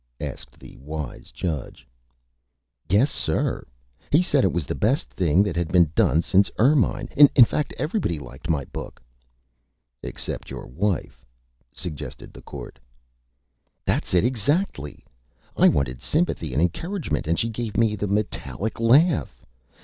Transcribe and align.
asked 0.19 0.57
the 0.59 0.75
Wise 0.77 1.29
Judge. 1.31 1.87
"Yes, 2.89 3.11
sir; 3.11 3.67
he 4.11 4.23
said 4.23 4.43
it 4.43 4.51
was 4.51 4.65
the 4.65 4.73
Best 4.73 5.07
Thing 5.11 5.43
that 5.43 5.55
had 5.55 5.67
been 5.71 5.91
done 5.93 6.23
since 6.23 6.49
'Erminie.' 6.57 7.29
In 7.35 7.45
fact, 7.45 7.71
everybody 7.77 8.17
liked 8.17 8.49
my 8.49 8.65
Book." 8.65 8.99
"Except 10.01 10.49
your 10.49 10.65
Wife," 10.65 11.23
suggested 11.71 12.33
the 12.33 12.41
Court. 12.41 12.79
"That's 13.85 14.15
it, 14.15 14.25
exactly. 14.25 15.05
I 15.55 15.67
wanted 15.69 16.01
Sympathy 16.01 16.51
and 16.51 16.63
Encouragement 16.63 17.27
and 17.27 17.37
she 17.37 17.49
gave 17.49 17.77
me 17.77 17.95
the 17.95 18.07
Metallic 18.07 18.79
Laugh. 18.79 19.45